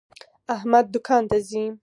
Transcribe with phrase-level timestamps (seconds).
[0.55, 1.65] احمد دوکان ته ځي.